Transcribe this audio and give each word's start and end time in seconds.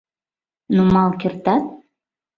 —Нумал 0.75 1.09
кертат... 1.21 1.63